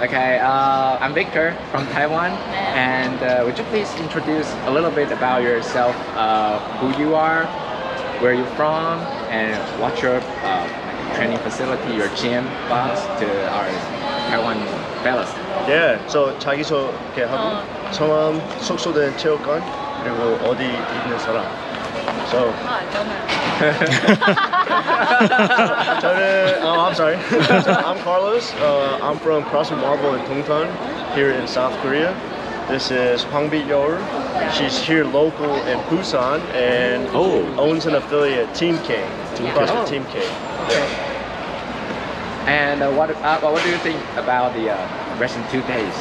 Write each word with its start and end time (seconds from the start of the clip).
Okay, 0.00 0.38
uh, 0.40 0.98
I'm 1.00 1.14
Victor 1.14 1.56
from 1.70 1.86
Taiwan, 1.86 2.32
and 2.76 3.16
uh, 3.22 3.40
would 3.46 3.56
you 3.56 3.64
please 3.72 3.88
introduce 3.96 4.52
a 4.66 4.70
little 4.70 4.90
bit 4.90 5.10
about 5.10 5.40
yourself, 5.40 5.96
uh, 6.12 6.60
who 6.76 6.92
you 7.00 7.14
are, 7.14 7.46
where 8.20 8.34
you're 8.34 8.44
from, 8.60 9.00
and 9.32 9.56
what's 9.80 10.02
your 10.02 10.20
uh, 10.44 10.68
training 11.16 11.38
facility, 11.38 11.94
your 11.94 12.08
gym 12.14 12.44
box 12.68 13.00
to 13.20 13.26
our 13.56 13.68
Taiwan 14.28 14.60
fellas? 15.02 15.32
예, 15.66 15.98
저 16.06 16.38
자기소개하고 16.38 17.32
어. 17.32 17.64
성함, 17.90 18.38
속소된 18.60 19.16
체육관 19.16 19.62
그리고 20.04 20.36
어디 20.44 20.62
있는 20.62 21.18
사람. 21.20 21.42
So. 22.29 22.53
oh, 26.63 26.79
I'm 26.79 26.95
sorry. 26.95 27.15
I'm 27.85 27.99
Carlos. 27.99 28.51
Uh, 28.53 28.99
I'm 29.01 29.19
from 29.19 29.43
CrossFit 29.43 29.77
Marvel 29.79 30.15
in 30.15 30.21
Dongtan, 30.21 31.13
here 31.13 31.31
in 31.31 31.47
South 31.47 31.77
Korea. 31.81 32.13
This 32.67 32.89
is 32.89 33.23
Hwangbi 33.25 33.67
Yor. 33.67 33.99
She's 34.53 34.79
here 34.79 35.03
local 35.03 35.53
in 35.67 35.77
Busan 35.89 36.39
and 36.53 37.07
oh. 37.13 37.43
owns 37.57 37.85
an 37.85 37.95
affiliate, 37.95 38.53
Team 38.55 38.77
K, 38.79 38.95
yeah. 38.95 39.53
CrossFit. 39.53 39.83
Oh. 39.83 39.85
Team 39.85 40.05
K. 40.05 40.19
Okay. 40.65 40.87
And 42.47 42.81
uh, 42.81 42.91
what 42.91 43.11
uh, 43.11 43.39
what 43.41 43.61
do 43.61 43.69
you 43.69 43.77
think 43.77 44.01
about 44.17 44.53
the 44.55 44.71
uh, 44.71 45.19
recent 45.19 45.47
two 45.51 45.61
days 45.63 45.93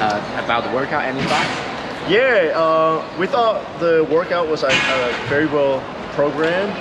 uh, 0.00 0.42
about 0.42 0.64
the 0.64 0.74
workout? 0.74 1.04
Any 1.04 1.22
thoughts? 1.22 1.73
Yeah, 2.08 2.52
uh, 2.54 3.02
we 3.18 3.26
thought 3.26 3.64
the 3.80 4.06
workout 4.10 4.48
was 4.48 4.62
like, 4.62 4.76
uh, 4.90 5.26
very 5.28 5.46
well 5.46 5.80
programmed. 6.12 6.72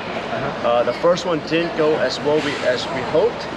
Uh, 0.66 0.84
the 0.84 0.94
first 0.94 1.26
one 1.26 1.40
didn't 1.48 1.76
go 1.78 1.98
as 2.00 2.20
well 2.20 2.44
we, 2.44 2.52
as 2.68 2.86
we 2.88 3.02
hoped, 3.16 3.48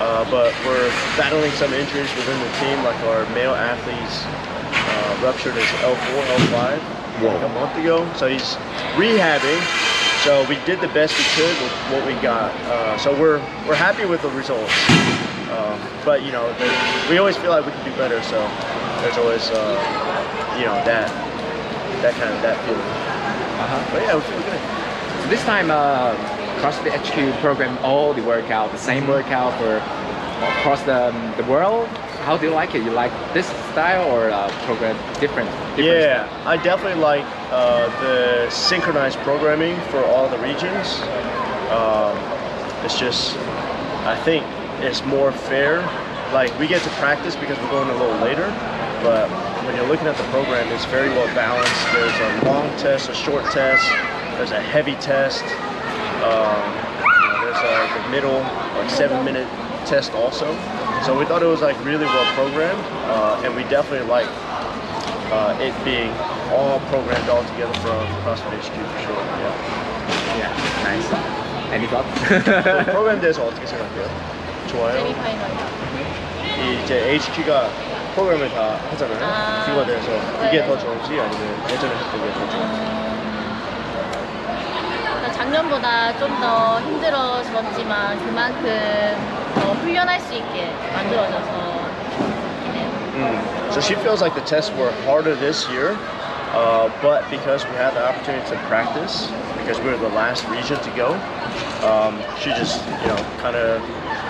uh, 0.00 0.28
but 0.30 0.52
we're 0.66 0.88
battling 1.16 1.50
some 1.52 1.72
injuries 1.72 2.14
within 2.16 2.38
the 2.40 2.52
team, 2.58 2.76
like 2.84 2.96
our 3.04 3.24
male 3.32 3.54
athletes 3.54 4.24
uh, 4.26 5.20
ruptured 5.24 5.54
his 5.54 5.64
L4, 5.80 6.24
L5 6.52 7.04
like 7.22 7.42
a 7.42 7.48
month 7.54 7.76
ago, 7.78 8.10
so 8.14 8.28
he's 8.28 8.56
rehabbing. 8.98 9.60
So 10.24 10.46
we 10.48 10.56
did 10.64 10.80
the 10.80 10.88
best 10.88 11.16
we 11.16 11.24
could 11.36 11.56
with 11.62 11.72
what 11.92 12.06
we 12.06 12.14
got. 12.22 12.52
Uh, 12.66 12.98
so 12.98 13.18
we're 13.18 13.38
we're 13.68 13.76
happy 13.76 14.04
with 14.04 14.22
the 14.22 14.30
results. 14.30 14.72
Um, 15.52 15.78
but 16.04 16.22
you 16.22 16.32
know, 16.32 16.44
we 17.08 17.18
always 17.18 17.36
feel 17.36 17.50
like 17.50 17.64
we 17.64 17.72
can 17.72 17.84
do 17.84 17.96
better. 17.96 18.22
So 18.22 18.38
there's 19.00 19.18
always 19.18 19.50
uh, 19.50 20.56
you 20.58 20.64
know 20.64 20.74
that 20.84 21.23
that 22.04 22.12
kind 22.20 22.28
of 22.34 22.42
that 22.42 22.60
feeling. 22.68 22.80
Uh-huh. 23.64 23.80
But 23.92 24.02
yeah, 24.02 24.14
we 24.14 24.20
feel 24.28 24.42
good. 24.44 24.60
So 25.24 25.28
this 25.30 25.42
time, 25.44 25.70
uh, 25.70 26.12
CrossFit 26.60 26.92
HQ 26.92 27.40
program 27.40 27.78
all 27.78 28.12
the 28.12 28.22
workout, 28.22 28.70
the 28.72 28.78
same 28.78 29.08
workout 29.08 29.56
for 29.58 29.76
across 30.60 30.82
the, 30.82 31.12
the 31.38 31.44
world. 31.50 31.88
How 32.28 32.36
do 32.36 32.46
you 32.46 32.52
like 32.52 32.74
it? 32.74 32.82
You 32.84 32.90
like 32.90 33.12
this 33.32 33.46
style 33.72 34.10
or 34.10 34.30
uh, 34.30 34.48
program 34.66 34.96
different? 35.20 35.48
different 35.76 35.78
Yeah, 35.78 36.26
style? 36.26 36.48
I 36.48 36.62
definitely 36.62 37.00
like 37.00 37.24
uh, 37.50 37.88
the 38.02 38.50
synchronized 38.50 39.18
programming 39.20 39.80
for 39.88 40.04
all 40.04 40.28
the 40.28 40.38
regions. 40.38 41.00
Um, 41.72 42.16
it's 42.84 42.98
just, 42.98 43.36
I 44.04 44.20
think 44.24 44.44
it's 44.84 45.02
more 45.04 45.32
fair. 45.32 45.80
Like 46.32 46.56
we 46.58 46.66
get 46.66 46.82
to 46.82 46.90
practice 47.00 47.34
because 47.36 47.58
we're 47.58 47.70
going 47.70 47.88
a 47.88 47.96
little 47.96 48.20
later, 48.20 48.46
but 49.02 49.28
when 49.65 49.75
you're 49.75 49.87
looking 49.87 50.07
at 50.07 50.17
the 50.17 50.23
program, 50.25 50.71
it's 50.71 50.85
very 50.85 51.09
well 51.09 51.27
balanced. 51.35 51.85
There's 51.93 52.19
a 52.19 52.45
long 52.45 52.67
test, 52.77 53.09
a 53.09 53.13
short 53.13 53.43
test, 53.51 53.85
there's 54.37 54.51
a 54.51 54.61
heavy 54.61 54.95
test. 54.95 55.43
Um, 56.23 56.59
you 57.21 57.27
know, 57.29 57.37
there's 57.43 57.63
a 57.63 57.75
the 58.01 58.09
middle, 58.09 58.39
like 58.75 58.89
seven 58.89 59.23
minute 59.23 59.47
test 59.85 60.13
also. 60.13 60.47
So 61.05 61.17
we 61.17 61.25
thought 61.25 61.41
it 61.41 61.47
was 61.47 61.61
like 61.61 61.77
really 61.85 62.05
well 62.05 62.25
programmed, 62.35 62.83
uh, 63.07 63.41
and 63.43 63.55
we 63.55 63.63
definitely 63.63 64.07
like 64.07 64.27
uh, 65.31 65.57
it 65.59 65.73
being 65.85 66.11
all 66.51 66.79
programmed 66.91 67.29
all 67.29 67.43
together 67.45 67.73
from 67.79 68.05
CrossFit 68.25 68.51
HQ 68.59 68.73
for 68.73 68.99
sure. 69.05 69.23
Yeah. 69.39 69.79
Yeah, 70.39 70.51
nice. 70.83 71.07
Any 71.71 71.87
thoughts? 71.87 72.09
프로그램에 72.91 73.19
대해서 73.21 73.43
어떻게 73.45 73.65
생각해요? 73.67 74.09
좋아요. 74.67 74.93
세미파이널이요. 74.93 75.65
이 76.57 76.83
이제 76.83 77.11
HQ가 77.13 77.69
프로그램을 78.15 78.49
다 78.53 78.77
하잖아요. 78.91 79.19
아. 79.21 79.63
그거에 79.65 79.85
대해서 79.85 80.11
이게 80.47 80.61
네. 80.61 80.67
더 80.67 80.77
좋은지 80.77 81.19
아니면 81.19 81.63
예전에 81.69 81.93
했던 81.95 82.21
게 82.21 82.33
더 82.33 82.39
좋은지. 82.49 82.79
그러니까 85.03 85.31
작년보다 85.33 86.17
좀 86.17 86.39
더 86.39 86.79
힘들어졌지만 86.81 88.17
그만큼 88.25 89.17
더 89.55 89.71
훈련할 89.73 90.19
수 90.21 90.33
있게 90.33 90.71
만들어져서 90.93 91.89
좋네요. 92.63 92.89
Mm. 93.15 93.71
So 93.71 93.81
she 93.81 93.95
feels 93.95 94.21
like 94.21 94.33
the 94.35 94.45
tests 94.45 94.71
were 94.77 94.91
harder 95.05 95.35
this 95.35 95.67
year, 95.69 95.97
uh, 96.53 96.89
but 97.01 97.27
because 97.29 97.65
we 97.67 97.75
had 97.75 97.93
the 97.93 98.03
opportunity 98.07 98.45
to 98.49 98.55
practice, 98.67 99.29
because 99.59 99.79
we 99.81 99.89
were 99.91 99.97
the 99.97 100.09
last 100.15 100.47
region 100.49 100.79
to 100.81 100.91
go, 100.95 101.13
um, 101.82 102.20
she 102.40 102.50
just 102.50 102.84
you 103.02 103.08
know 103.08 103.16
kind 103.38 103.56
of 103.56 103.82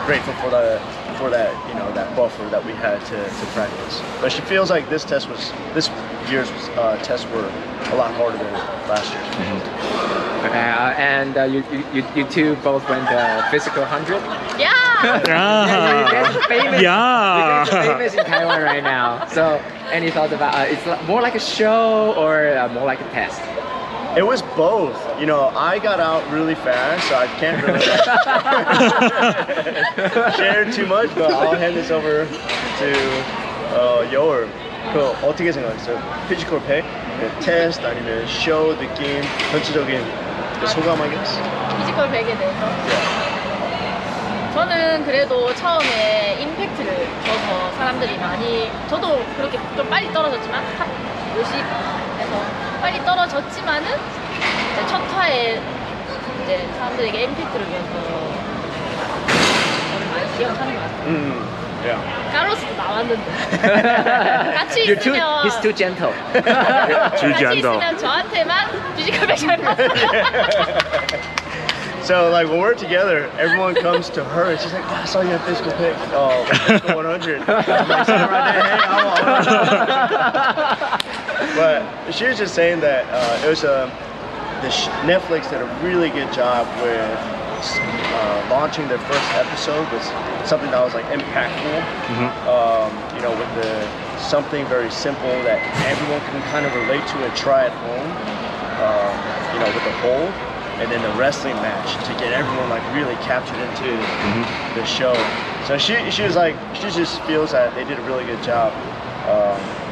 grateful 0.06 0.34
for 0.34 0.50
the 0.50 0.80
for 1.18 1.30
that 1.30 1.50
you 1.68 1.74
know 1.74 1.92
that 1.92 2.14
buffer 2.16 2.44
that 2.48 2.64
we 2.64 2.72
had 2.72 3.00
to, 3.06 3.16
to 3.16 3.46
practice. 3.52 4.00
But 4.20 4.32
she 4.32 4.40
feels 4.42 4.70
like 4.70 4.88
this 4.88 5.04
test 5.04 5.28
was 5.28 5.52
this 5.74 5.88
year's 6.30 6.48
uh, 6.76 6.96
tests 7.02 7.26
were 7.30 7.50
a 7.92 7.96
lot 7.96 8.14
harder 8.14 8.38
than 8.38 8.52
last 8.88 9.12
year's. 9.12 9.28
okay, 10.46 10.70
uh, 10.70 10.92
and 10.98 11.36
uh, 11.36 11.44
you, 11.44 11.62
you, 11.70 11.84
you- 11.92 12.06
you 12.16 12.24
two 12.30 12.56
both 12.56 12.88
went 12.88 13.06
uh, 13.08 13.48
physical 13.50 13.82
100? 13.82 14.20
Yeah. 14.58 14.72
Yeah, 15.26 16.06
you 16.06 16.12
guys 16.12 16.36
are 16.36 16.42
famous. 16.48 16.80
Yeah. 16.80 17.64
You 17.64 17.70
guys 17.70 17.74
are 17.74 17.82
famous 17.98 18.14
in 18.14 18.24
Taiwan 18.24 18.62
right 18.62 18.82
now. 18.82 19.26
So, 19.26 19.60
any 19.90 20.10
thoughts 20.10 20.32
about 20.32 20.54
uh, 20.54 20.66
it's 20.68 20.84
more 21.06 21.20
like 21.20 21.34
a 21.34 21.40
show 21.40 22.14
or 22.16 22.56
uh, 22.56 22.68
more 22.72 22.84
like 22.86 23.00
a 23.00 23.08
test? 23.10 23.40
It 24.16 24.22
was 24.24 24.42
both. 24.56 24.96
You 25.18 25.26
know, 25.26 25.48
I 25.56 25.78
got 25.80 25.98
out 25.98 26.22
really 26.30 26.54
fast, 26.54 27.08
so 27.08 27.16
I 27.16 27.26
can't 27.38 27.60
really 27.66 27.80
share 30.36 30.70
too 30.70 30.86
much, 30.86 31.12
but 31.16 31.32
I'll 31.32 31.56
hand 31.56 31.74
this 31.76 31.90
over 31.90 32.26
to 32.78 32.88
uh, 33.74 34.06
Your. 34.10 34.48
그 34.92 35.00
어떻게 35.26 35.50
생각했어요? 35.50 35.98
피지컬 36.28 36.62
팩, 36.66 36.84
그 37.18 37.32
테스트 37.40 37.84
아니면 37.86 38.26
쇼 38.26 38.76
느낌, 38.78 39.22
전체적인 39.50 40.04
그 40.60 40.66
소감 40.66 41.00
하겠어? 41.00 41.42
피지컬 41.78 42.10
백에 42.10 42.36
대해서 42.36 42.68
저는 44.52 45.04
그래도 45.04 45.52
처음에 45.54 46.36
임팩트를 46.38 47.08
줘서 47.26 47.72
사람들이 47.72 48.18
많이 48.18 48.70
저도 48.88 49.24
그렇게 49.36 49.58
좀 49.74 49.88
빨리 49.90 50.12
떨어졌지만 50.12 50.62
탑 50.76 50.86
50에서 51.34 52.63
빨리 52.84 53.02
떨어졌지만은 53.02 53.88
이제 53.88 54.86
첫 54.88 54.98
화에 55.14 55.58
이제 56.42 56.68
사람들에게 56.76 57.22
임팩트를 57.22 57.64
줘서 57.64 57.94
저를 59.90 60.06
많이 60.12 60.36
기억하는 60.36 60.74
것 60.74 60.80
같아요. 60.82 61.06
음, 61.06 61.48
야. 61.88 61.98
카로스도 62.30 62.74
나왔는데 62.76 63.24
같이 64.54 64.80
You're 64.84 65.00
too, 65.02 65.14
있으면 65.14 65.44
he's 65.44 65.58
too 65.62 65.72
gentle. 65.74 66.12
같이 66.44 67.32
gentle. 67.38 67.56
있으면 67.56 67.96
저한테만 67.96 68.68
피지컬 68.96 69.28
백잘 69.28 69.56
받아요. 69.56 69.88
So 72.04 72.28
like 72.28 72.48
when 72.50 72.60
we're 72.60 72.74
together, 72.74 73.30
everyone 73.38 73.74
comes 73.74 74.10
to 74.10 74.22
her 74.22 74.50
and 74.50 74.60
she's 74.60 74.74
like, 74.74 74.84
oh, 74.92 75.00
I 75.00 75.06
saw 75.06 75.22
you 75.22 75.30
at 75.30 75.40
physical 75.46 75.72
pick. 75.72 75.96
Oh, 76.12 76.44
physical 76.66 76.96
100. 76.96 77.40
I'm 77.48 77.88
like, 77.88 78.04
sitting 78.04 78.28
right 78.28 78.52
there, 78.52 78.60
hey, 78.60 78.76
I 78.76 78.92
want 79.08 79.16
But 81.54 81.86
she 82.12 82.24
was 82.26 82.36
just 82.38 82.54
saying 82.54 82.80
that 82.80 83.06
uh, 83.10 83.44
it 83.44 83.48
was 83.48 83.62
a 83.62 83.86
the 84.62 84.70
sh- 84.70 84.88
Netflix 85.04 85.50
did 85.50 85.60
a 85.60 85.68
really 85.84 86.10
good 86.10 86.32
job 86.32 86.66
with 86.82 87.18
uh, 88.14 88.46
launching 88.50 88.88
their 88.88 88.98
first 89.10 89.28
episode 89.32 89.90
with 89.92 90.02
something 90.46 90.70
that 90.70 90.80
was 90.82 90.94
like 90.94 91.04
impactful. 91.06 91.78
Um, 92.48 92.90
you 93.16 93.22
know, 93.22 93.30
with 93.38 93.48
the 93.54 93.86
something 94.18 94.64
very 94.66 94.90
simple 94.90 95.30
that 95.44 95.60
everyone 95.86 96.20
can 96.32 96.40
kind 96.50 96.66
of 96.66 96.74
relate 96.74 97.06
to 97.12 97.16
and 97.24 97.34
try 97.36 97.66
at 97.66 97.74
home. 97.84 98.10
Um, 98.82 99.14
you 99.54 99.60
know, 99.60 99.70
with 99.70 99.84
the 99.84 99.94
whole, 100.02 100.26
and 100.82 100.90
then 100.90 101.02
the 101.02 101.14
wrestling 101.18 101.54
match 101.62 101.94
to 102.08 102.12
get 102.18 102.32
everyone 102.32 102.68
like 102.68 102.82
really 102.92 103.14
captured 103.22 103.60
into 103.62 103.94
the 104.74 104.84
show. 104.84 105.14
So 105.66 105.78
she 105.78 105.94
she 106.10 106.22
was 106.22 106.34
like 106.36 106.56
she 106.74 106.90
just 106.90 107.22
feels 107.22 107.52
that 107.52 107.74
they 107.74 107.84
did 107.84 107.98
a 107.98 108.02
really 108.02 108.24
good 108.24 108.42
job. 108.42 108.72
Um, 109.30 109.83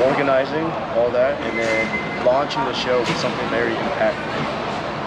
organizing 0.00 0.64
all 0.96 1.10
that 1.10 1.40
and 1.42 1.58
then 1.58 2.24
launching 2.24 2.64
the 2.64 2.72
show 2.74 2.98
with 3.00 3.16
something 3.18 3.48
very 3.50 3.74
impactful. 3.74 4.40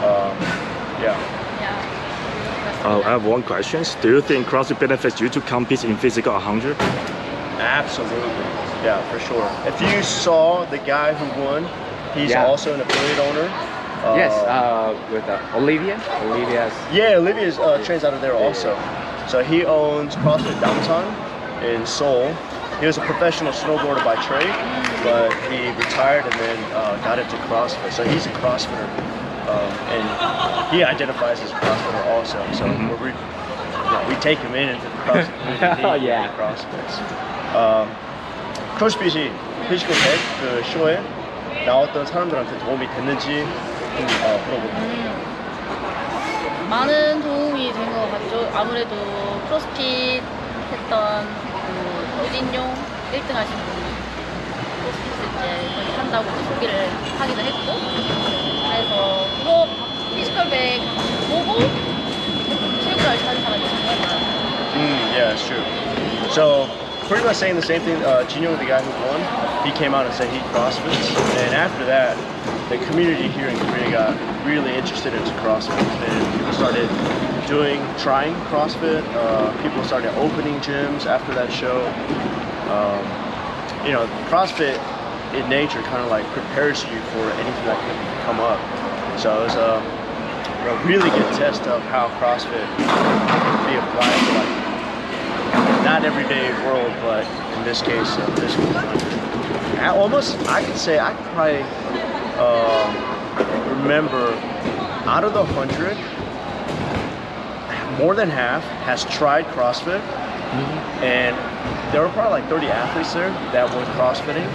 Um, 0.05 0.37
yeah. 1.01 1.15
Uh, 2.85 2.99
I 2.99 3.09
have 3.09 3.25
one 3.25 3.41
question. 3.41 3.83
Do 4.01 4.09
you 4.09 4.21
think 4.21 4.45
CrossFit 4.47 4.79
benefits 4.79 5.19
you 5.19 5.27
to 5.29 5.41
compete 5.41 5.83
in 5.83 5.97
physical 5.97 6.33
100? 6.33 6.77
Absolutely. 7.59 8.29
Yeah, 8.83 9.01
for 9.09 9.19
sure. 9.19 9.49
If 9.65 9.81
you 9.81 10.03
saw 10.03 10.65
the 10.65 10.77
guy 10.77 11.13
who 11.13 11.41
won, 11.41 11.63
he's 12.13 12.29
Yeah. 12.31 12.45
also 12.45 12.73
an 12.75 12.81
affiliate 12.81 13.19
owner. 13.19 13.49
yes, 14.15 14.31
Uh, 14.33 14.45
uh, 14.45 14.95
with 15.11 15.27
uh, 15.27 15.39
Olivia. 15.55 15.99
Olivia's. 16.25 16.73
yeah, 16.93 17.15
Olivia 17.17 17.49
uh, 17.59 17.83
trains 17.83 18.03
out 18.03 18.13
of 18.13 18.21
there 18.21 18.35
also. 18.35 18.77
So 19.27 19.41
he 19.43 19.65
owns 19.65 20.15
CrossFit 20.17 20.61
Downtown 20.61 21.07
in 21.63 21.83
Seoul, 21.87 22.29
he 22.80 22.86
was 22.86 22.96
a 22.98 23.02
professional 23.02 23.52
snowboarder 23.52 24.02
by 24.04 24.16
trade, 24.24 24.54
but 25.04 25.32
he 25.52 25.68
retired 25.76 26.24
and 26.24 26.34
then 26.40 26.58
uh, 26.72 26.96
got 27.04 27.18
into 27.18 27.36
CrossFit. 27.48 27.92
So 27.92 28.04
he's 28.04 28.26
a 28.26 28.30
CrossFitter, 28.40 28.88
um, 29.48 29.70
and 29.92 30.04
he 30.74 30.82
identifies 30.84 31.40
as 31.40 31.50
a 31.50 31.54
CrossFitter 31.60 32.04
also. 32.16 32.38
So 32.52 32.64
we're 32.66 33.10
re- 33.10 33.14
yeah, 33.92 34.08
we 34.08 34.14
take 34.16 34.38
him 34.38 34.54
in 34.54 34.68
into 34.70 34.84
the 34.88 34.96
CrossFit 35.04 35.76
community. 35.76 36.06
Yeah. 36.06 36.24
and 36.28 36.34
CrossFits. 36.38 36.94
Um, 37.54 37.88
크로스핏이 38.78 39.30
피지컬 39.68 39.94
그 40.40 40.62
쇼에 40.64 41.02
나왔던 41.66 42.06
사람들한테 42.06 42.58
도움이 42.64 42.86
됐는지 42.88 43.44
좀 43.44 44.06
어, 44.24 44.40
물어볼게요. 44.46 45.10
많은 46.70 47.20
도움이 47.22 47.72
된 47.72 47.92
것 47.92 48.10
같죠. 48.12 48.48
아무래도 48.54 48.94
크로스핏 49.48 50.22
했던 50.70 51.26
그 51.66 52.03
노진용 52.24 52.74
1등 53.12 53.34
하신 53.34 53.50
분이 53.56 53.80
크로스핏 54.80 55.06
이제 55.36 55.44
거기 55.74 55.90
한다고 55.96 56.30
이제 56.30 56.44
소개를 56.54 56.88
하기도 57.18 57.40
했고 57.40 57.80
그래서 58.68 59.26
그거 59.38 59.66
피지컬백 60.14 60.80
보고 61.28 61.60
체육을 62.84 63.18
찾은 63.18 63.42
사람이 63.42 63.68
정말 63.68 63.98
많아요. 63.98 64.40
Mm, 64.74 65.12
yeah, 65.12 65.32
it's 65.32 65.44
true. 65.46 65.62
So, 66.30 66.68
pretty 67.08 67.24
much 67.24 67.36
saying 67.36 67.56
the 67.56 67.62
same 67.62 67.82
thing. 67.82 68.02
Uh, 68.04 68.24
Gino, 68.28 68.54
the 68.56 68.64
guy 68.64 68.80
who 68.80 68.90
won, 69.10 69.20
he 69.66 69.72
came 69.72 69.94
out 69.94 70.06
and 70.06 70.14
said 70.14 70.30
he 70.30 70.38
CrossFits, 70.54 71.10
and 71.42 71.54
after 71.54 71.84
that, 71.84 72.16
the 72.69 72.77
community 72.85 73.27
here 73.27 73.47
in 73.47 73.57
Korea 73.57 73.91
got 73.91 74.45
really 74.45 74.73
interested 74.73 75.13
into 75.13 75.29
CrossFit, 75.45 75.77
and 75.77 76.39
people 76.39 76.53
started 76.53 76.89
doing, 77.47 77.79
trying 77.99 78.33
CrossFit. 78.49 79.03
Uh, 79.13 79.51
people 79.61 79.83
started 79.83 80.09
opening 80.17 80.55
gyms 80.61 81.05
after 81.05 81.33
that 81.35 81.51
show. 81.53 81.85
Um, 82.73 83.05
you 83.85 83.93
know, 83.93 84.07
CrossFit 84.29 84.81
in 85.37 85.47
nature 85.47 85.81
kind 85.83 86.01
of 86.01 86.09
like 86.09 86.25
prepares 86.33 86.83
you 86.85 86.97
for 87.13 87.29
anything 87.37 87.65
that 87.69 87.77
could 87.85 88.25
come 88.25 88.39
up. 88.41 88.57
So 89.19 89.41
it 89.41 89.43
was 89.45 89.55
a, 89.55 89.77
a 89.77 90.85
really 90.87 91.09
good 91.11 91.31
test 91.37 91.67
of 91.67 91.81
how 91.93 92.09
CrossFit 92.17 92.65
can 92.81 93.57
be 93.69 93.77
applied 93.77 94.19
to 94.25 94.33
like 94.41 94.65
not 95.85 96.03
everyday 96.03 96.49
world, 96.65 96.91
but 97.05 97.25
in 97.57 97.63
this 97.63 97.83
case, 97.83 98.15
this 98.41 98.55
I 99.77 99.89
almost 99.89 100.35
I 100.47 100.63
could 100.63 100.77
say 100.77 100.97
I 100.97 101.13
could 101.13 101.25
probably 101.33 102.04
um, 102.39 103.81
remember, 103.81 104.33
out 105.05 105.23
of 105.23 105.33
the 105.33 105.43
100, 105.43 105.97
more 107.97 108.15
than 108.15 108.29
half 108.29 108.63
has 108.83 109.05
tried 109.05 109.45
CrossFit. 109.47 110.01
Mm-hmm. 110.01 111.03
And 111.03 111.93
there 111.93 112.01
were 112.01 112.09
probably 112.09 112.41
like 112.41 112.49
30 112.49 112.67
athletes 112.67 113.13
there 113.13 113.29
that 113.51 113.69
were 113.73 113.85
CrossFitting. 113.95 114.47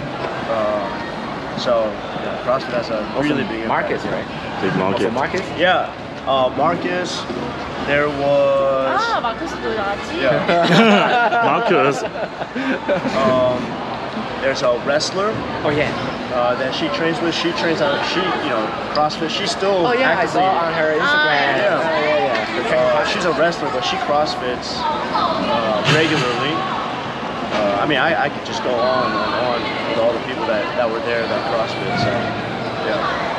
Uh, 0.49 1.57
so 1.57 1.85
yeah, 1.85 2.43
CrossFit 2.45 2.73
has 2.73 2.89
a 2.89 3.05
also 3.13 3.21
really 3.21 3.43
big 3.43 3.67
market, 3.67 4.03
right? 4.05 4.25
Big 4.61 4.75
market. 4.75 5.05
Also 5.05 5.11
Marcus? 5.11 5.41
Yeah. 5.57 5.93
Uh, 6.27 6.53
Marcus, 6.55 7.21
there 7.87 8.07
was. 8.07 9.01
Ah, 9.01 9.19
Marcus 9.21 9.51
Luigi. 9.53 10.21
Yeah. 10.21 11.41
Marcus. 11.51 12.03
Um, 13.17 13.81
there's 14.41 14.61
a 14.61 14.77
wrestler. 14.85 15.31
Oh, 15.63 15.69
yeah 15.69 15.89
uh, 16.31 16.55
that 16.55 16.73
she 16.73 16.87
trains 16.95 17.19
with. 17.21 17.35
She 17.35 17.51
trains 17.59 17.81
on 17.81 17.95
she, 18.11 18.19
you 18.43 18.49
know, 18.51 18.63
CrossFit. 18.95 19.29
She's 19.29 19.51
still 19.51 19.85
Oh 19.87 19.93
yeah, 19.93 20.09
I 20.15 20.23
actively. 20.23 20.41
saw 20.41 20.65
on 20.65 20.73
her 20.73 20.89
Instagram. 20.95 21.51
yeah. 21.59 21.79
Oh, 21.79 22.01
yeah, 22.01 22.71
yeah. 22.71 22.99
Uh, 22.99 23.05
she's 23.05 23.25
a 23.25 23.33
wrestler, 23.33 23.69
but 23.71 23.81
she 23.83 23.95
CrossFits 24.07 24.79
uh, 24.81 25.83
regularly. 25.95 26.53
Uh, 27.51 27.83
I 27.83 27.85
mean, 27.85 27.99
I, 27.99 28.25
I 28.25 28.29
could 28.29 28.45
just 28.45 28.63
go 28.63 28.71
on 28.73 29.11
and 29.11 29.33
on 29.43 29.59
with 29.91 29.99
all 29.99 30.13
the 30.13 30.23
people 30.25 30.45
that, 30.47 30.63
that 30.79 30.87
were 30.89 31.03
there 31.03 31.21
that 31.27 31.41
CrossFit. 31.51 31.93
So, 31.99 32.11
yeah. 32.87 33.31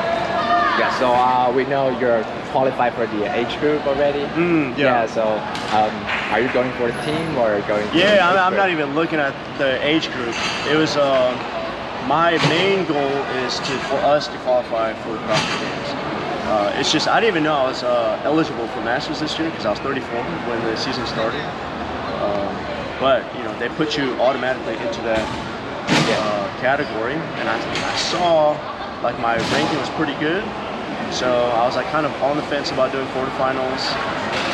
Yeah, 0.79 0.99
so 0.99 1.12
uh, 1.12 1.53
we 1.55 1.65
know 1.65 1.89
you're 1.99 2.25
qualified 2.50 2.94
for 2.94 3.06
the 3.06 3.25
age 3.37 3.59
group 3.61 3.87
already. 3.87 4.25
Mm, 4.37 4.77
yeah. 4.77 5.06
so 5.06 5.37
um, 5.77 5.93
are 6.33 6.41
you 6.41 6.50
going 6.53 6.73
for 6.81 6.91
the 6.91 6.99
team 7.05 7.37
or 7.37 7.61
going? 7.69 7.87
Yeah, 7.94 8.27
I'm, 8.29 8.39
I'm 8.53 8.56
not 8.56 8.71
even 8.71 8.94
looking 8.94 9.19
at 9.19 9.35
the 9.59 9.85
age 9.87 10.11
group. 10.12 10.35
It 10.69 10.77
was 10.77 10.97
uh, 10.97 11.33
my 12.07 12.37
main 12.49 12.87
goal 12.87 13.15
is 13.45 13.59
to 13.61 13.75
for 13.89 13.97
us 14.03 14.29
to 14.29 14.37
qualify 14.39 14.95
for 14.95 15.13
the 15.13 15.19
CrossFit 15.19 15.61
Games. 15.61 15.89
Uh, 16.51 16.75
it's 16.77 16.91
just 16.93 17.09
I 17.09 17.21
didn't 17.21 17.35
even 17.35 17.45
know 17.45 17.55
I 17.55 17.65
was 17.69 17.83
uh, 17.83 18.21
eligible 18.25 18.67
for 18.69 18.81
Masters 18.81 19.21
this 19.21 19.39
year 19.39 19.49
because 19.51 19.65
I 19.65 19.71
was 19.71 19.79
34 19.81 20.09
when 20.49 20.61
the 20.65 20.77
season 20.77 21.07
started. 21.07 21.45
Um, 22.21 22.53
but 22.99 23.25
you 23.37 23.43
know 23.45 23.57
they 23.59 23.69
put 23.71 23.97
you 23.97 24.15
automatically 24.21 24.75
into 24.75 25.01
that 25.03 25.23
uh, 25.23 26.61
category, 26.61 27.15
and 27.15 27.49
I, 27.49 27.57
I 27.57 27.97
saw 27.97 28.53
like 29.03 29.19
my 29.21 29.37
ranking 29.53 29.79
was 29.79 29.91
pretty 29.91 30.15
good. 30.19 30.45
So 31.13 31.29
I 31.29 31.65
was 31.65 31.77
like 31.77 31.87
kind 31.89 32.07
of 32.07 32.13
on 32.23 32.37
the 32.37 32.43
fence 32.45 32.71
about 32.71 32.93
doing 32.93 33.07
quarterfinals. 33.09 33.83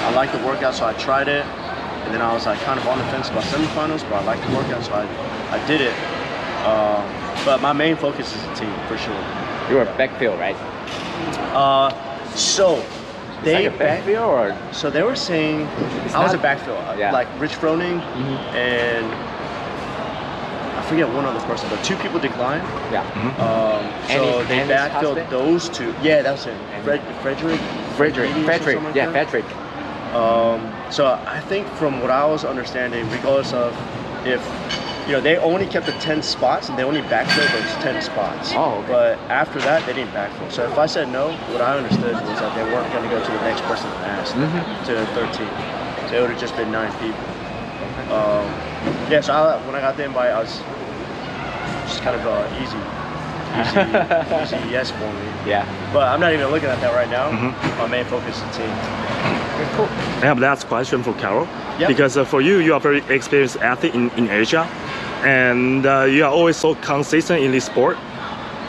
I 0.05 0.13
liked 0.13 0.33
the 0.33 0.45
workout, 0.45 0.75
so 0.75 0.87
I 0.87 0.93
tried 0.95 1.29
it. 1.29 1.45
And 2.05 2.15
then 2.15 2.23
I 2.23 2.33
was 2.33 2.47
like 2.47 2.59
kind 2.61 2.81
of 2.81 2.87
on 2.89 2.99
the 2.99 3.05
fence 3.05 3.29
about 3.29 3.45
semifinals, 3.45 4.03
but 4.09 4.15
I 4.15 4.25
liked 4.25 4.47
the 4.47 4.55
workout, 4.55 4.83
so 4.83 4.95
I, 4.95 5.05
I 5.53 5.67
did 5.67 5.81
it. 5.81 5.95
Uh, 6.65 7.28
but 7.49 7.63
my 7.63 7.73
main 7.73 7.97
focus 7.97 8.37
is 8.37 8.43
the 8.43 8.55
team 8.57 8.75
for 8.89 8.99
sure. 8.99 9.17
You 9.71 9.77
were 9.77 9.87
backfield, 9.97 10.39
right? 10.39 10.55
Uh, 11.57 11.89
so 12.35 12.85
they 13.43 13.65
like 13.69 13.75
a 13.75 13.79
backfield 13.79 14.29
or 14.31 14.57
so 14.71 14.91
they 14.91 15.03
were 15.03 15.17
saying 15.17 15.63
It's 16.05 16.15
I 16.15 16.23
was 16.23 16.35
a 16.35 16.39
backfield, 16.39 16.77
uh, 16.77 16.95
Yeah. 16.99 17.11
like 17.11 17.27
Rich 17.39 17.53
Froning 17.53 18.03
Mhm. 18.03 18.37
and 18.55 19.07
I 20.79 20.83
forget 20.91 21.09
one 21.09 21.25
other 21.25 21.41
person, 21.47 21.71
but 21.71 21.83
two 21.83 21.97
people 21.97 22.19
declined. 22.21 22.63
yeah. 22.93 23.01
Um, 23.39 23.81
so 24.09 24.41
Andy- 24.41 24.45
they 24.49 24.61
Andy's 24.61 24.77
backfilled 24.77 25.17
husband? 25.17 25.31
those 25.31 25.69
two. 25.71 25.95
Yeah, 26.03 26.21
that 26.21 26.33
was 26.33 26.47
it. 26.47 26.55
Fred, 26.85 27.01
Frederick. 27.23 27.61
Frederick, 27.97 28.31
Frederick 28.31 28.31
or 28.31 28.45
Patrick, 28.47 28.75
something 28.77 28.85
like 28.85 28.95
yeah, 28.95 29.07
that. 29.07 29.15
Patrick. 29.27 29.45
Um, 30.15 30.61
so 30.91 31.19
I 31.27 31.41
think 31.49 31.67
from 31.81 32.01
what 32.03 32.11
I 32.11 32.27
was 32.27 32.45
understanding, 32.45 33.09
regardless 33.11 33.53
of 33.55 33.73
if 34.27 34.43
you 35.09 35.15
know 35.15 35.21
they 35.23 35.39
only 35.39 35.67
kept 35.67 35.87
the 35.87 35.93
ten 35.93 36.23
spots 36.23 36.69
and 36.69 36.79
they 36.79 36.85
only 36.85 37.01
backfilled 37.03 37.51
those 37.53 37.73
ten 37.83 38.01
spots. 38.03 38.53
Oh, 38.55 38.79
okay. 38.85 38.89
But 38.93 39.19
after 39.31 39.59
that, 39.61 39.85
they 39.87 39.95
didn't 39.95 40.13
backfill. 40.13 40.53
So 40.53 40.69
if 40.71 40.77
I 40.77 40.85
said 40.87 41.09
no, 41.11 41.33
what 41.51 41.63
I 41.63 41.77
understood 41.79 42.13
was 42.13 42.39
that 42.41 42.55
they 42.55 42.63
weren't 42.71 42.93
going 42.93 43.03
to 43.05 43.09
go 43.11 43.19
to 43.25 43.31
the 43.33 43.41
next 43.41 43.63
person 43.63 43.89
that 43.91 44.21
asked 44.21 44.35
Mhm. 44.37 44.85
to 44.87 45.07
13. 45.17 45.49
So 46.11 46.17
it 46.17 46.21
would 46.21 46.31
have 46.31 46.41
just 46.41 46.55
been 46.57 46.71
nine 46.71 46.93
people. 47.01 47.25
Um, 48.13 48.45
yeah. 49.11 49.21
So 49.23 49.33
I, 49.33 49.57
when 49.67 49.75
I 49.75 49.81
got 49.81 49.97
the 49.97 50.05
invite, 50.05 50.31
I 50.31 50.41
was 50.41 50.61
just 51.89 52.03
kind 52.03 52.17
of 52.17 52.27
uh, 52.27 52.45
easy, 52.61 52.77
easy, 53.61 53.81
easy 54.61 54.71
yes 54.71 54.91
for 54.91 55.09
me. 55.09 55.27
Yeah. 55.49 55.65
But 55.93 56.09
I'm 56.09 56.21
not 56.21 56.33
even 56.35 56.49
looking 56.51 56.69
at 56.69 56.81
that 56.81 56.93
right 56.95 57.09
now. 57.09 57.31
Mhm. 57.31 57.79
My 57.79 57.87
main 57.89 58.05
focus 58.05 58.37
is 58.37 58.43
the 58.43 58.63
team. 58.65 58.73
Cool. 59.75 59.87
I 60.23 60.27
have 60.27 60.39
last 60.39 60.69
question 60.69 61.03
for 61.03 61.13
Carol. 61.15 61.49
Yep. 61.81 61.89
Because 61.89 62.17
uh, 62.17 62.25
for 62.25 62.41
you, 62.41 62.59
you 62.59 62.75
are 62.75 62.81
very 62.81 63.03
experienced 63.09 63.57
athlete 63.59 63.95
in, 63.95 64.11
in 64.11 64.31
Asia, 64.31 64.67
and 65.25 65.87
uh, 65.87 66.05
you 66.05 66.25
are 66.25 66.31
always 66.31 66.57
so 66.57 66.75
consistent 66.77 67.43
in 67.43 67.53
this 67.53 67.67
sport. 67.67 67.97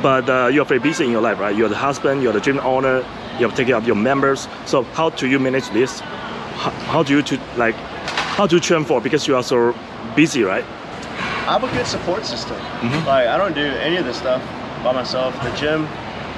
But 0.02 0.30
uh, 0.30 0.48
you 0.48 0.62
are 0.62 0.66
very 0.66 0.80
busy 0.80 1.04
in 1.04 1.12
your 1.12 1.22
life, 1.22 1.40
right? 1.40 1.56
You're 1.56 1.68
the 1.68 1.76
husband, 1.76 2.24
you're 2.24 2.32
the 2.32 2.40
gym 2.40 2.60
owner, 2.60 3.00
you 3.38 3.46
have 3.46 3.52
to 3.52 3.58
take 3.58 3.68
care 3.68 3.76
of 3.76 3.86
your 3.86 3.98
members. 3.98 4.48
So 4.66 4.84
how 4.84 5.10
do 5.10 5.28
you 5.28 5.40
manage 5.40 5.70
this? 5.72 6.00
How, 6.00 6.70
how 6.70 7.04
do 7.04 7.14
you 7.16 7.22
to 7.24 7.40
like, 7.58 7.76
how 7.76 8.48
do 8.48 8.56
you 8.56 8.62
train 8.62 8.86
for? 8.86 9.02
Because 9.02 9.28
you 9.28 9.36
are 9.36 9.44
so 9.44 9.76
busy, 10.16 10.44
right? 10.44 10.64
I 10.64 11.54
have 11.54 11.64
a 11.64 11.72
good 11.76 11.86
support 11.86 12.26
system. 12.26 12.56
Mhm. 12.80 13.06
Like 13.06 13.28
I 13.28 13.38
don't 13.38 13.54
do 13.54 13.66
any 13.66 13.98
of 13.98 14.06
this 14.06 14.18
stuff 14.18 14.42
by 14.84 14.94
myself. 14.94 15.34
The 15.44 15.52
gym 15.58 15.86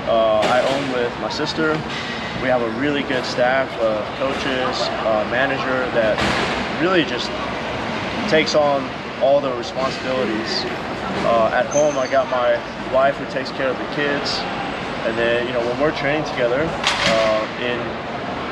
uh, 0.07 0.39
I 0.39 0.61
own 0.61 0.91
with 0.93 1.13
my 1.21 1.29
sister. 1.29 1.73
We 2.41 2.49
have 2.49 2.63
a 2.63 2.69
really 2.79 3.03
good 3.03 3.23
staff 3.25 3.69
of 3.79 4.03
coaches, 4.17 4.81
uh, 5.05 5.27
manager 5.29 5.85
that 5.93 6.17
really 6.81 7.05
just 7.05 7.29
takes 8.31 8.55
on 8.55 8.81
all 9.21 9.39
the 9.41 9.53
responsibilities. 9.53 10.63
Uh, 11.27 11.51
at 11.53 11.65
home, 11.67 11.97
I 11.97 12.07
got 12.07 12.29
my 12.29 12.55
wife 12.93 13.15
who 13.17 13.25
takes 13.31 13.51
care 13.51 13.69
of 13.69 13.77
the 13.77 13.85
kids, 13.95 14.37
and 15.05 15.17
then 15.17 15.47
you 15.47 15.53
know 15.53 15.59
when 15.65 15.79
we're 15.79 15.95
training 15.95 16.23
together 16.31 16.61
uh, 16.67 17.57
in 17.61 17.77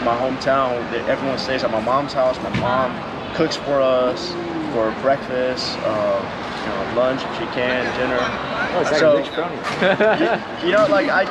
my 0.06 0.16
hometown, 0.18 0.80
everyone 1.08 1.38
stays 1.38 1.64
at 1.64 1.72
my 1.72 1.82
mom's 1.82 2.14
house. 2.14 2.38
My 2.44 2.56
mom 2.60 2.92
cooks 3.36 3.56
for 3.56 3.82
us 3.82 4.34
for 4.74 4.92
breakfast, 5.02 5.78
uh, 5.80 6.20
you 6.62 6.94
know, 6.94 7.02
lunch 7.02 7.22
if 7.24 7.34
she 7.38 7.46
can, 7.56 7.84
dinner. 7.98 8.18
Oh, 8.22 8.82
it's 8.82 8.92
like 8.92 9.00
So- 9.00 9.24
brownie. 9.34 10.66
You 10.66 10.72
know, 10.74 10.86
like 10.88 11.08
I, 11.10 11.24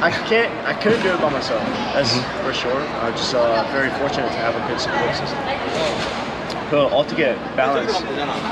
I 0.00 0.10
can't, 0.28 0.52
I 0.66 0.72
couldn't 0.74 1.02
do 1.02 1.12
it 1.12 1.20
by 1.20 1.30
myself. 1.30 1.62
That's 1.92 2.14
for 2.44 2.52
sure. 2.54 2.80
I'm 3.02 3.12
just 3.14 3.34
uh, 3.34 3.68
very 3.72 3.90
fortunate 3.98 4.28
to 4.28 4.38
have 4.38 4.54
a 4.56 4.66
good 4.68 4.80
support 4.80 5.14
system. 5.14 6.27
그 6.69 6.83
어떻게 6.85 7.37
밸런스 7.55 8.05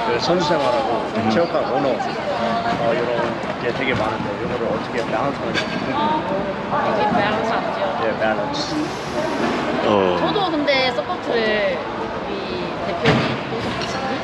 그 0.07 0.19
선수 0.19 0.47
생활하고 0.47 1.29
체육관 1.29 1.63
오너 1.71 1.89
어, 2.79 2.93
이런 2.93 3.59
게 3.61 3.71
되게 3.73 3.93
많은데 3.93 4.45
이거를 4.45 4.67
어떻게 4.67 5.03
밸런스하는지 5.05 5.65
되게 5.65 7.11
밸런스 7.11 7.51
안 7.51 7.75
돼요. 7.75 7.99
예 8.03 8.17
밸런스 8.17 8.75
어, 9.85 10.17
저도 10.19 10.51
근데 10.51 10.91
서포트를 10.91 11.79
우리 12.27 12.73
대표님, 12.85 13.17
호수님 13.81 14.19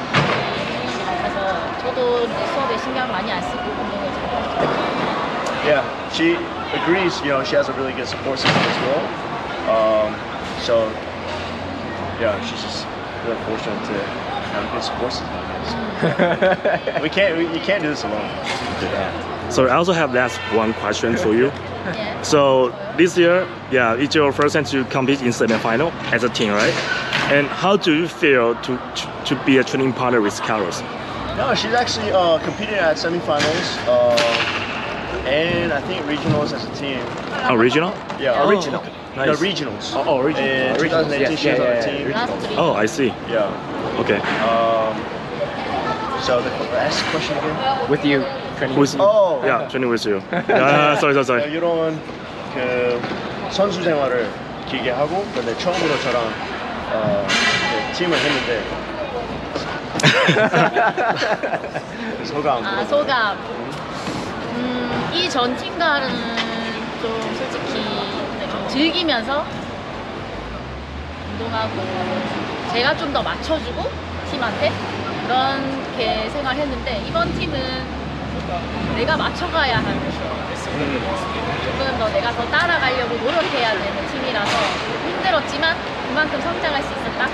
그래서 1.21 1.77
저도 1.81 2.27
신경 2.77 3.11
많이 3.11 3.31
안 3.31 3.41
쓰고 3.41 3.63
운동을 3.63 4.13
잘하죠. 4.13 4.87
Yeah, 5.65 5.83
she 6.11 6.37
agrees. 6.73 7.19
You 7.21 7.33
know, 7.33 7.43
she 7.43 7.55
has 7.55 7.67
a 7.67 7.73
really 7.73 7.93
good 7.93 8.07
support 8.07 8.39
system 8.39 8.63
as 8.63 8.77
well. 8.85 9.03
Um, 9.67 10.15
so 10.61 10.87
yeah, 12.21 12.39
she's 12.41 12.61
just 12.61 12.87
really 13.24 13.40
fortunate 13.44 13.82
to 13.86 13.94
have 14.52 14.64
a 14.64 14.70
good 14.74 14.82
support 14.82 15.12
system. 15.12 15.28
We 17.02 17.08
can't. 17.08 17.36
We, 17.38 17.44
you 17.54 17.60
can't 17.64 17.82
do 17.82 17.88
this 17.90 18.04
alone. 18.04 18.28
So 19.50 19.66
I 19.66 19.74
also 19.74 19.92
have 19.92 20.12
last 20.14 20.38
one 20.54 20.72
question 20.74 21.16
for 21.16 21.32
you. 21.34 21.50
예. 21.94 22.22
So 22.24 22.72
this 22.96 23.16
year, 23.18 23.46
yeah, 23.70 23.94
it's 24.02 24.14
your 24.14 24.32
first 24.32 24.54
time 24.54 24.64
to 24.64 24.84
compete 24.86 25.20
in 25.22 25.32
semi-final 25.32 25.90
as 26.12 26.24
a 26.24 26.28
team, 26.28 26.52
right? 26.52 26.74
And 27.30 27.46
how 27.46 27.76
do 27.76 27.92
you 27.92 28.08
feel 28.08 28.54
to 28.66 28.72
to, 28.76 29.04
to 29.26 29.34
be 29.44 29.58
a 29.58 29.64
training 29.64 29.92
partner 29.92 30.20
with 30.20 30.40
Carlos? 30.42 30.82
No, 31.36 31.54
she's 31.54 31.74
actually 31.74 32.10
uh, 32.12 32.38
competing 32.44 32.74
at 32.76 32.96
semifinals 32.96 33.66
uh, 33.88 35.26
and 35.26 35.72
I 35.72 35.80
think 35.88 36.04
regionals 36.06 36.52
as 36.52 36.64
a 36.64 36.72
team. 36.74 37.00
Original? 37.50 37.90
Yeah, 38.20 38.34
Oh, 38.42 38.48
original. 38.48 38.80
okay. 38.80 38.92
The 39.14 39.26
Nice. 39.26 39.40
regionals. 39.40 39.92
Oh, 39.94 40.04
oh, 40.08 40.20
original. 40.20 40.48
In 40.48 40.76
Originals, 40.80 41.06
2018, 41.12 41.20
yes, 41.20 41.38
she 41.38 41.48
was 41.50 41.58
yeah, 41.58 41.64
yeah, 41.64 41.82
the 41.82 42.08
yeah. 42.08 42.16
라스트 42.16 42.46
리 42.48 42.56
Oh, 42.56 42.72
I 42.74 42.86
see. 42.86 43.12
Yeah. 43.28 44.00
Okay. 44.00 44.16
Um, 44.40 44.96
so 46.22 46.40
the 46.40 46.48
the 46.48 47.04
question 47.12 47.36
again. 47.36 47.90
With 47.90 48.04
you, 48.06 48.24
training 48.56 48.74
Who's- 48.76 48.94
with 48.96 49.00
you. 49.00 49.04
Oh, 49.04 49.42
Yeah, 49.44 49.68
training 49.68 49.90
with 49.90 50.06
you. 50.06 50.22
Yeah, 50.32 50.96
sorry, 50.96 51.12
sorry, 51.12 51.24
sorry. 51.28 51.42
이런 51.52 52.00
그 52.54 53.00
선수 53.50 53.82
생활을 53.82 54.30
길게 54.68 54.90
하고 54.92 55.26
근데 55.34 55.54
처음으로 55.58 55.98
저랑 56.00 56.22
어, 56.94 57.26
팀을 57.94 58.16
했는데 58.16 58.62
소감. 62.24 62.64
아 62.64 62.84
소감. 62.84 63.36
음, 64.56 65.10
이전 65.12 65.54
팀과는 65.56 66.08
좀 67.02 67.20
솔직히 67.36 67.74
네, 67.74 67.82
좀 67.84 68.21
즐기면서 68.72 69.44
운동하고 71.32 71.72
제가 72.72 72.96
좀 72.96 73.12
더 73.12 73.22
맞춰주고 73.22 73.90
팀한테 74.30 74.72
그렇게 75.26 76.28
생활했는데 76.30 77.02
이번 77.06 77.30
팀은 77.38 77.84
내가 78.96 79.16
맞춰가야 79.18 79.76
하는 79.76 80.00
조금 81.62 81.98
더 81.98 82.08
내가 82.08 82.32
더 82.32 82.44
따라가려고 82.50 83.14
노력해야 83.16 83.72
되는 83.72 84.06
팀이라서 84.12 84.50
힘들었지만 85.06 85.76
그만큼 86.08 86.40
성장할 86.40 86.82
수 86.82 86.92
있었다. 86.94 87.28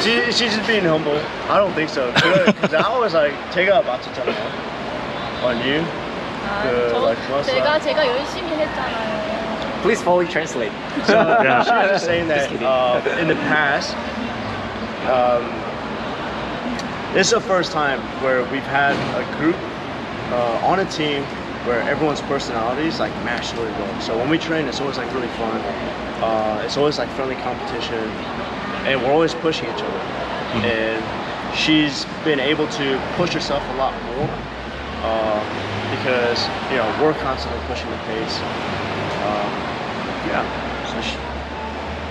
She, 0.00 0.30
she's 0.32 0.52
just 0.54 0.66
being 0.66 0.84
humble. 0.84 1.20
I 1.48 1.58
don't 1.58 1.72
think 1.74 1.88
so. 1.90 2.10
Because 2.12 2.74
I 2.74 2.98
was 2.98 3.14
like, 3.14 3.34
제가 3.50 3.82
맞췄잖아요. 3.82 4.34
On 5.44 5.56
you. 5.62 5.84
아, 6.47 6.61
그, 6.63 6.89
저, 6.91 6.97
like, 6.99 7.21
plus 7.27 7.45
제가 7.47 7.79
제가 7.79 8.07
열심히 8.07 8.51
했잖아요. 8.53 9.81
Please 9.81 10.01
fully 10.01 10.25
translate. 10.27 10.71
So 11.05 11.13
Yeah. 11.43 11.63
she 11.63 11.71
was 11.71 11.89
just 11.99 12.05
saying 12.05 12.27
that 12.29 12.49
Just 12.49 12.51
kidding. 12.51 12.67
uh, 12.67 13.01
in 13.19 13.27
the 13.27 13.35
past, 13.51 13.95
um, 15.07 15.43
this 17.13 17.27
is 17.27 17.33
the 17.33 17.41
first 17.41 17.71
time 17.71 17.99
where 18.21 18.43
we've 18.51 18.65
had 18.65 18.95
a 19.19 19.23
group 19.37 19.55
uh, 20.31 20.65
on 20.71 20.79
a 20.79 20.85
team 20.85 21.23
where 21.65 21.81
everyone's 21.87 22.21
personalities 22.21 22.99
like 22.99 23.11
match 23.23 23.53
really 23.53 23.71
well. 23.79 23.99
So 24.01 24.17
when 24.17 24.29
we 24.29 24.37
train, 24.37 24.67
it's 24.67 24.79
always 24.81 24.97
like 24.97 25.11
really 25.13 25.31
fun. 25.39 25.59
Uh, 26.21 26.61
it's 26.63 26.77
always 26.77 26.97
like 26.97 27.09
friendly 27.09 27.35
competition, 27.43 28.09
and 28.87 29.01
we're 29.03 29.11
always 29.11 29.33
pushing 29.35 29.67
each 29.69 29.83
other. 29.83 30.01
And 30.63 31.03
she's 31.55 32.05
been 32.23 32.39
able 32.39 32.67
to 32.79 32.99
push 33.15 33.33
herself 33.33 33.63
a 33.71 33.77
lot 33.77 33.93
more 34.15 34.29
uh, 35.03 35.43
because 35.90 36.40
you 36.70 36.76
know 36.78 36.88
we're 37.00 37.14
constantly 37.22 37.60
pushing 37.66 37.90
the 37.90 37.98
pace. 38.10 38.36
Um, 39.24 39.50
yeah, 40.28 40.44
so 40.90 41.00
she, 41.00 41.16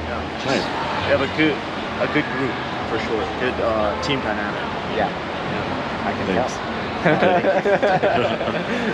yeah, 0.08 0.20
just, 0.44 0.46
Nice. 0.48 0.66
we 1.06 1.12
have 1.14 1.22
a 1.22 1.32
good 1.38 1.56
a 2.02 2.08
good 2.14 2.26
group 2.38 2.54
for 2.90 2.98
sure. 3.06 3.24
Good 3.40 3.58
uh, 3.62 3.94
team 4.02 4.20
dynamic. 4.22 4.62
Yeah, 4.96 5.10
I 6.06 6.12
can 6.14 6.26
Thanks. 6.28 6.54
tell. 6.54 6.68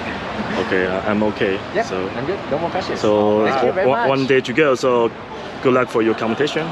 Okay, 0.54 0.86
I- 0.88 1.10
I'm 1.10 1.24
okay. 1.24 1.56
yeah, 1.74 1.82
So, 1.84 2.08
I'm 2.10 2.26
good. 2.26 2.40
No 2.52 2.60
more 2.60 2.70
questions. 2.70 3.00
so 3.00 3.44
thank 3.46 3.64
you 3.66 3.72
very 3.72 3.88
one, 3.88 4.00
much. 4.00 4.10
one 4.10 4.26
day 4.28 4.40
to 4.42 4.54
go. 4.54 4.76
So, 4.76 5.10
good 5.64 5.74
luck 5.74 5.88
for 5.90 6.02
your 6.04 6.14
competition. 6.14 6.68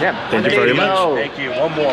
Yeah. 0.00 0.14
Thank 0.30 0.44
you 0.46 0.52
very 0.52 0.72
much. 0.72 0.86
go. 0.86 1.16
Thank 1.16 1.36
you. 1.38 1.50
One 1.50 1.72
more. 1.72 1.86